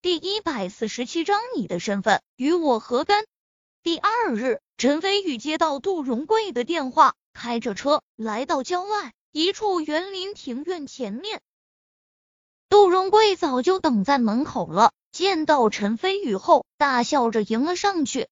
[0.00, 3.24] 第一百四十七章，你的身份与我何干？
[3.82, 11.40] 第二日，陈飞宇接到杜荣贵的电话，开着车来到郊外一处园林庭院前面。
[12.68, 18.28] 杜荣贵早就等在门口了，见到陈飞宇后，大笑着迎了上去。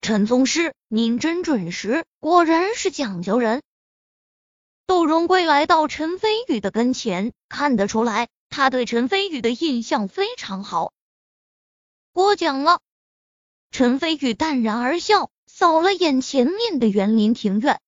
[0.00, 3.62] 陈宗师，您真准时，果然是讲究人。
[4.88, 8.28] 杜荣贵来到陈飞宇的跟前，看得出来。
[8.52, 10.92] 他对陈飞宇的印象非常好，
[12.12, 12.80] 过奖了。
[13.70, 17.80] 陈飞宇淡然而笑，扫了眼前面的园林庭院。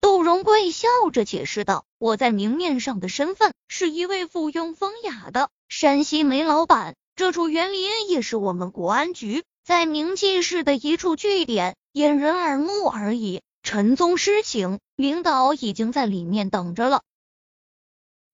[0.00, 13.42] 杜荣贵笑着解释道：“我在明面上的身份是一位附庸风雅的山西煤老板，这处园林也是我们国安局在明记市的一处据点，掩人耳目而已。
[13.62, 17.02] 陈宗师请，领导已经在里面等着了。”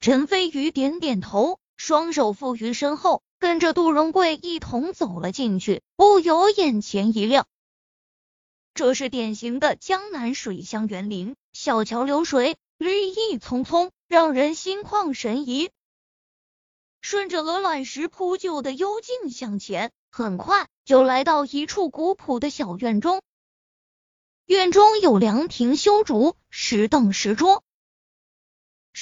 [0.00, 7.46] 陈飞宇点点头，双手负于身后，跟着杜荣贵一同走了进去，不由眼前一亮。
[8.72, 15.70] 这是典型的江南水乡园林，小桥流水，绿意葱葱，让人心旷神怡。
[17.02, 23.20] 顺着鹅卵石铺就的幽径向前，很快就来到一处古朴的小院中。
[24.46, 27.62] 院中有凉亭修竹，石凳石桌。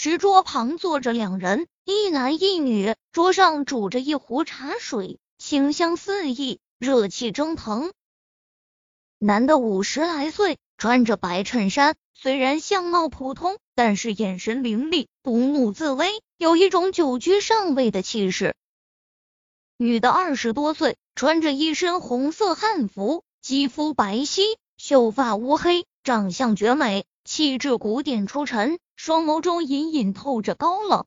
[0.01, 7.93] 石桌旁坐着两人，一男一女，桌上煮着一壶茶水，清香四溢，热气蒸腾。
[9.19, 18.55] 男的五十来岁，穿着白衬衫，虽然相貌普通，但是眼神凌厉，不怒自威，有一种久居上位的气势。
[19.79, 24.43] 女的二十多岁，穿着一身红色汉服，肌肤白皙，
[24.77, 28.79] 秀发乌黑，长相绝美，气质古典出尘。
[28.97, 31.05] 双眸中隐隐透着高冷，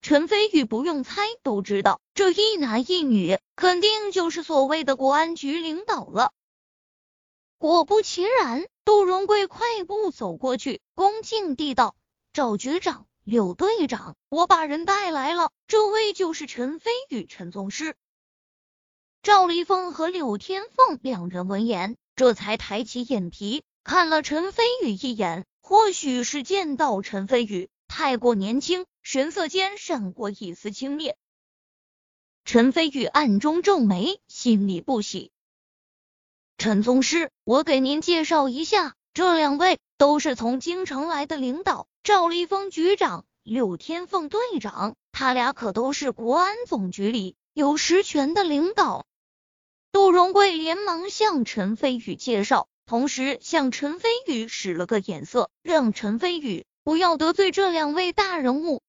[0.00, 6.32] 陈飞宇不用猜都知道，这一男一女肯定就是所谓的国安局领导了。
[7.58, 11.94] 果不其然，杜荣贵快步走过去，恭敬地道
[12.32, 17.94] ：“赵局长、柳队长，我把人带来了，这位就是陈飞宇，陈宗师。”
[19.22, 25.46] 赵立峰和柳天凤两人闻言，这才抬起眼皮看了陈飞宇一眼。
[25.60, 31.14] 或许是见到陈飞宇太过年轻，神色间闪过一丝轻蔑。
[32.44, 35.30] 陈飞宇暗中皱眉，心里不喜。
[36.58, 49.04] 陈宗师，我给您介绍一下，这两位都是从京城来的领导，赵立峰局长、柳天凤队长，他俩可都是国安总局里有实权的领导。
[49.90, 52.68] 杜荣贵连忙向陈飞宇介绍。
[52.86, 58.80] 同时向陈飞宇使了个眼色，让陈飞宇不要得罪这两位大人物。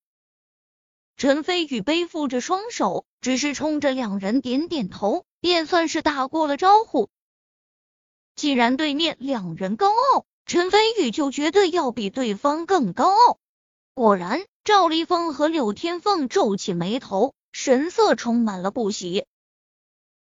[1.17, 7.09] 陈飞宇背负着双手，只是冲着两人点点头，便算是打过了招呼。
[8.35, 13.39] 既然对面两人高傲，陈飞宇就觉得要比对方更高傲。
[13.95, 19.25] 果然，赵立峰和柳天凤皱起眉头，神色充满了不喜。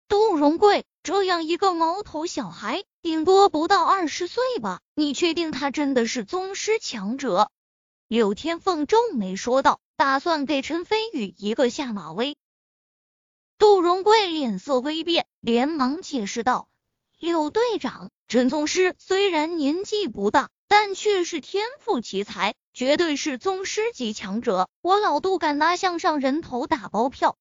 [0.08, 0.86] 杜荣贵。
[1.04, 4.82] 这样一个毛头小孩，顶多不到二十岁吧？
[4.94, 7.50] 你确定他真的是宗师强者？
[8.10, 12.36] 柳天凤皱眉说道，打算给陈飞宇一个下马威。
[13.58, 16.68] 杜荣贵脸色微变，连忙解释道
[17.20, 24.68] ：“柳队长，陈宗师虽然年纪不大，但却是天赋奇才，绝对是宗师级强者。
[24.82, 27.38] 我老杜敢拿项上人头打包票。”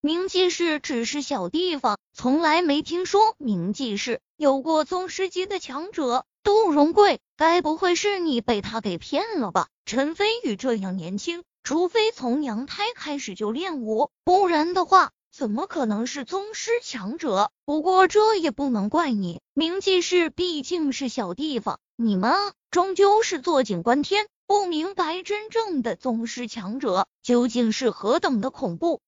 [0.00, 6.24] 明记市只是小地方，从来没听说明记市有过宗师级的强者。
[6.44, 9.66] 杜荣贵，该不会是你被他给骗了吧？
[9.84, 17.50] 陈飞宇这样年轻，除非从娘胎开始就练武，不然的话，怎么可能是宗师强者？
[17.64, 22.32] 不过这也不能怪你，明记市毕竟是小地方，你们
[22.70, 29.00] 终究是坐井观天，不明白真正的宗师强者究竟是何等的恐怖。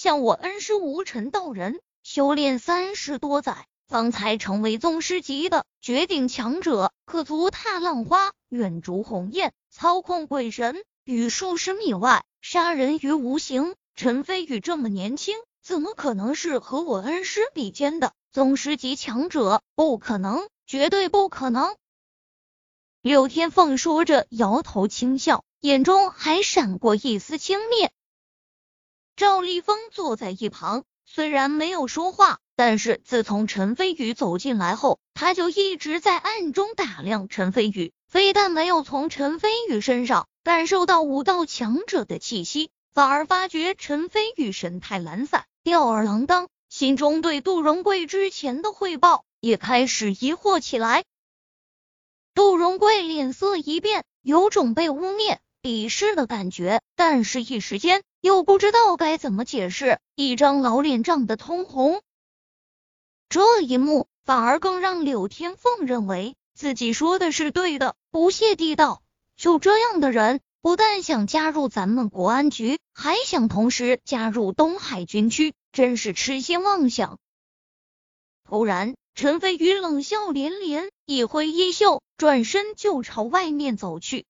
[0.00, 13.74] 像我恩师无尘道人，修炼三十多载，方才成为宗师级的绝顶强者，可足踏浪花，远逐鸿雁，操控鬼神，于数十米外杀人于无形。
[13.96, 19.62] 陈飞宇这么年轻，怎么可能是和我恩师比肩的宗师级强者？
[19.74, 21.74] 不可能，绝对不可能！
[23.02, 27.90] 柳天凤说着，摇头轻笑，眼中还闪过一丝轻蔑。
[29.18, 37.92] 赵立峰坐在一旁，虽然没有说话，但是自从陈飞宇走进来后，他就一直在暗中打量陈飞宇。
[38.06, 51.02] 非但没有从陈飞宇身上感受到武道强者的气息，反而发觉陈飞宇神态懒散，吊儿郎当，心中对杜荣贵之前的汇报也开始疑惑起来。
[52.36, 62.02] 杜荣贵脸色一变，有种被污蔑、鄙视的感觉，但是一时间又不知道该怎么解释，一张老脸涨得通红。
[63.30, 69.02] 这一幕反而更让柳天凤认为自己说的是对的，不屑地道
[69.34, 77.18] ：“就这样的人，不但想加入咱们国安局，还想同时加入东海军区，真是痴心妄想。”
[78.44, 78.94] 突然。
[79.14, 84.26] 陈飞宇冷笑连连，一挥衣袖，转身就朝外面走去。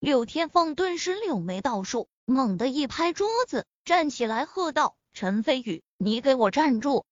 [0.00, 7.04] 柳天凤顿时柳眉倒竖，猛地一拍桌子，站起来喝道：“陈飞宇，你给我站住！”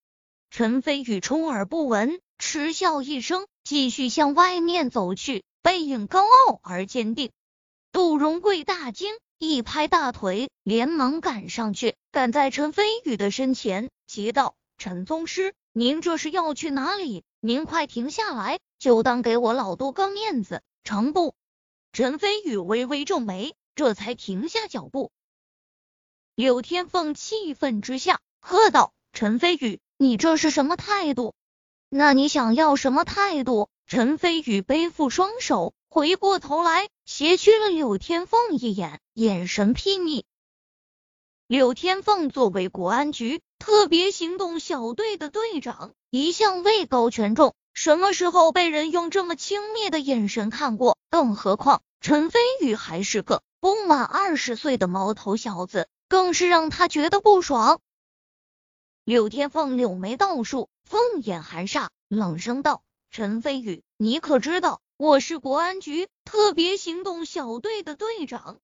[0.50, 7.30] 陈飞宇充耳不闻，嗤笑一声，继续向外面走去，背影高傲而坚定。
[7.92, 17.22] 杜荣贵大惊，一拍大腿，连忙赶上去，赶在陈飞宇的身前，急道：“陈宗师！”您这是要去哪里？
[17.38, 21.34] 您快停下来，就当给我老杜个面子，成不？
[21.92, 25.10] 陈飞宇微微皱眉，这才停下脚步。
[26.34, 31.34] 柳天凤气愤之下喝道：“陈飞宇，你这是什么态度？
[31.88, 40.24] 那你想要什么态度？”陈飞宇背负双手，回过头来，斜觑了柳天凤一眼，眼神睥睨。
[41.46, 43.40] 柳天凤作为国安局。
[43.58, 50.98] 特别行动小队的队长一向位高权重，什么时候被人用这么轻蔑的眼神看过？
[51.08, 57.80] 更何况陈飞宇还是个不满二十岁的毛头小子，更是让他觉得不爽。
[59.04, 68.58] 柳天凤柳眉倒竖，凤眼含煞，冷声道：“陈飞宇，你可知道我是国安局特别行动小队的队长？”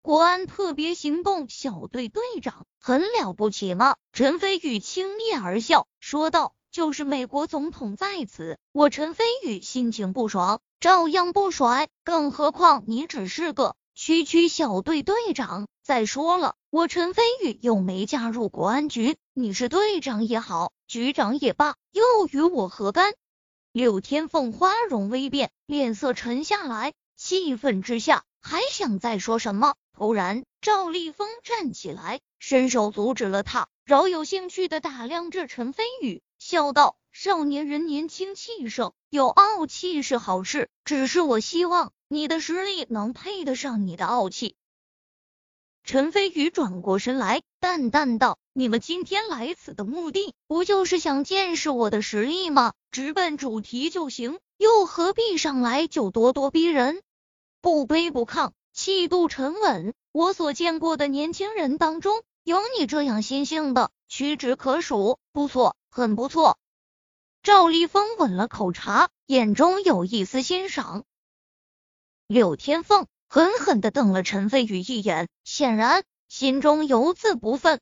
[0.00, 3.96] 国安特别行动小队队长很了不起吗？
[4.12, 11.88] 陈飞宇轻蔑而笑，说道：“就是美国总统在此，我陈飞宇心情不爽，照样不甩。
[12.04, 15.66] 更何况你只是个区区小队队长。
[15.82, 23.14] 再说了，我陈飞宇又没加入国安局，你是队长也好，局长也罢，又与我何干？”
[23.72, 29.74] 柳天凤花容微变，脸色沉下来，气愤之下还想再说什么。
[29.94, 44.54] 突然，赵立峰站起来，伸手阻止了他，饶有兴趣的打量着陈飞宇，笑道：“少年人年轻气盛，有傲气是好事，只是我希望你的实力能配得上你的傲气。”
[45.82, 52.74] 陈飞宇转过身来，淡淡道：“你们今天来此的目的，不就是想见识我的实力吗？
[52.90, 57.00] 直奔主题就行，又何必上来就咄咄逼人，
[57.62, 65.18] 不卑不亢？”气度沉稳，我所见过的年轻人当中，有你这样心性的，屈指可数。
[65.32, 66.58] 不错，很不错。
[67.46, 71.04] 赵立峰吻了口茶，眼中有一丝欣赏。
[72.26, 77.78] 柳天凤狠狠的瞪了陈飞宇一眼，显然心中犹自不忿。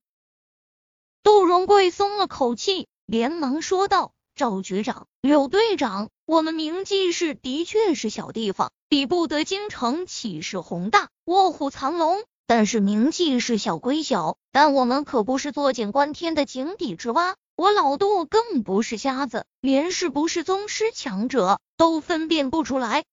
[1.23, 12.23] 杜荣贵松了口气，连忙说道：“赵局长，柳队长。”我们明记市的确是小地方，比不得京城气势宏大、卧虎藏龙。
[12.47, 17.37] 但是明记市小归小，但我们可不是坐井观天的井底之蛙。
[17.57, 23.05] 我老杜更不是瞎子，连是不是宗师强者都分辨不出来。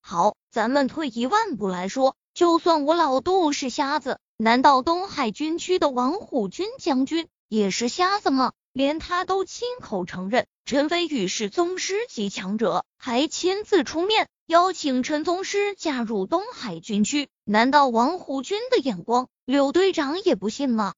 [0.00, 8.52] 好，咱们退一万步来说，就算我老杜是瞎子，难道东海军区的王虎军将军也是瞎子吗？
[8.72, 17.28] 连他都亲口承认陈飞宇是宗师级强者，还亲自出面邀请陈宗师加入东海军区。
[17.44, 20.94] 难道王虎军的眼光，柳队长也不信吗？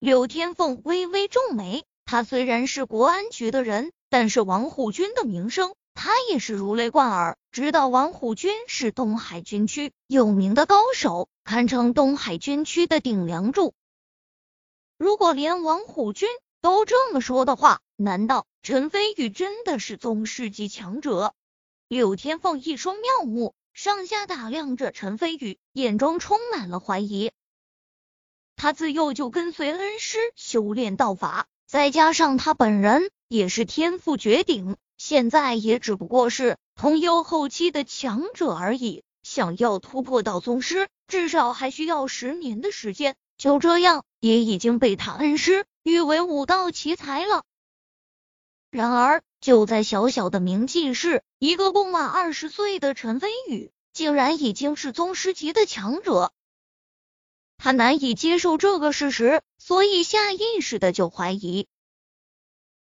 [0.00, 7.36] 柳天凤微微皱眉，他虽然是国安局的人，但是王虎军的名声，他也是如雷贯耳。
[7.50, 13.74] 知道王虎军是东海军区有名的高手，堪称东海军区的顶梁柱。
[14.98, 16.28] 如果连王虎军，
[16.60, 21.34] 都这么说的话，难道陈飞宇真的是宗师级强者？
[21.88, 27.32] 柳天凤一双妙目上下打量着陈飞宇，眼中充满了怀疑。
[28.58, 39.04] 他自幼就跟随恩师修炼道法，再加上他本人也是天赋绝顶，现在也只不过是通幽后期的强者而已。
[39.22, 43.14] 想要突破到宗师，至少还需要十年的时间。
[43.36, 45.64] 就这样，也已经被他恩师。
[45.84, 47.44] 誉为武道奇才了。
[48.72, 56.32] 然而，就在小小的明记市，一个不满二十岁的陈飞宇，竟然已经是宗师级的强者。
[57.58, 61.66] 他难以接受这个事实，所以下意识的就怀疑。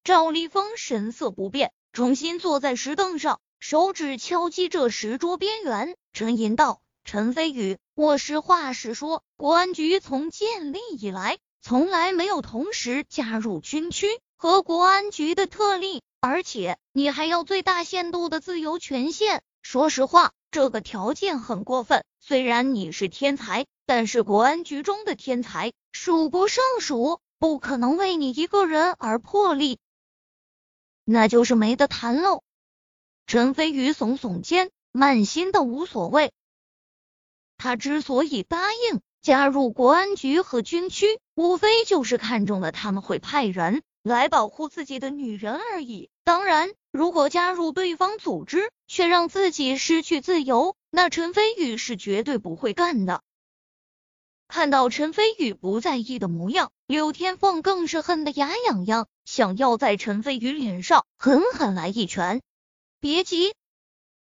[0.03, 19.41] 赵立峰神色不变，重新坐在石凳上，手指敲击着石桌边缘，沉吟道：“陈飞宇，我实话实说，国安局从建立以来，从来没有同时加入军区和国安局的特例，而且你还要最大限度的自由权限。
[19.61, 22.03] 说实话，这个条件很过分。
[22.19, 29.79] 虽然你是天才。”但是国安局中的天才数不胜数，不可能为你一个人而破例，
[31.05, 32.43] 那就是没得谈喽。
[33.27, 36.33] 陈飞宇耸耸肩，满心的无所谓。
[37.57, 46.09] 他之所以答应加入国安局和军区，无非就是看中了他们会派人来保护自己的女人而已。
[46.25, 53.23] 当然，如果加入对方组织，却让自己失去自由，那陈飞宇是绝对不会干的。
[54.47, 62.41] 看到陈飞宇不在意的模样，柳天凤更是恨得牙痒痒，想要在陈飞宇脸上狠狠来一拳。
[63.01, 63.53] 别急，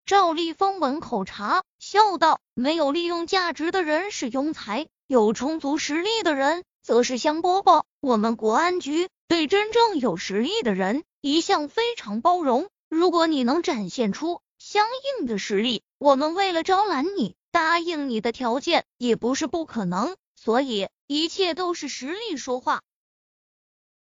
[0.06, 7.84] 赵立峰闻口茶，笑道：“没有利用价值的人是庸才，有充足实力的人则是香饽饽。
[8.01, 12.68] 我们国安局对真正有实力的人一向非常包容。
[12.89, 14.88] 如果你能展现出相
[15.20, 22.84] 应的实力，我们为了招揽你。”答应你的条件也不是不可能，所以一切都是实力说话，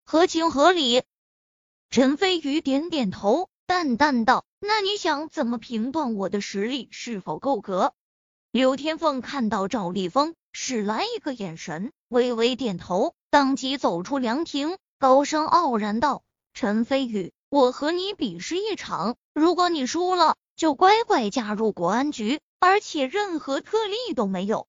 [0.05, 1.03] 合情合理。
[1.91, 7.95] 陈飞宇点点头，淡淡道：“那你想怎么评断我的实力是否够格？”
[8.53, 24.67] 刘天凤看到赵立峰，使来一个眼神，微微点头，当即走出凉亭，高声傲然道：“陈飞宇，我和你比试一场，如果你输了，就乖乖加入国安局。”而且任何特例都没有。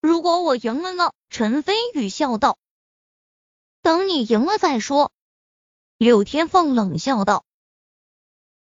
[0.00, 1.12] 如果我赢了呢？
[1.30, 2.58] 陈飞宇笑道。
[3.82, 5.12] 等你赢了再说。
[5.96, 7.44] 柳天凤冷笑道。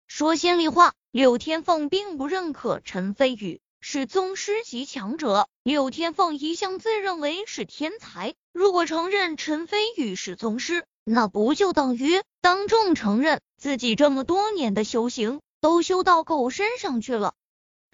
[0.07, 5.49] 说心里话，柳天凤并不认可陈飞宇是宗师级强者。
[5.63, 17.35] 柳天凤一向自认为是天才，如果承认陈飞宇是宗师，那不就等于当众承认自己这么多年的修行都修到狗身上去了？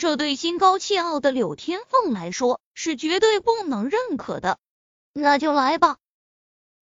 [0.00, 4.58] 这对心高气傲的柳天凤来说是绝对不能认可的。
[5.12, 5.98] 那就来吧。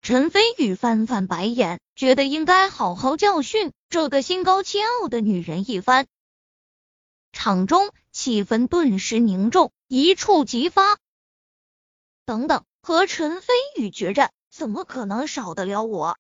[0.03, 6.07] 陈飞宇翻翻白眼，觉得应该好好教训这个心高气傲的女人一番。
[7.33, 10.97] 场中气氛顿时凝重，一触即发。
[12.25, 16.17] 等等，和陈飞宇决战，怎么可能少得了我？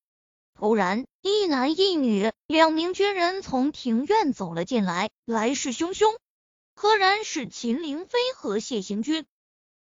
[0.52, 6.16] 突然，一男一女两名军人从庭院走了进来，来势汹汹。
[6.80, 9.26] 何然是秦凌飞和谢行军。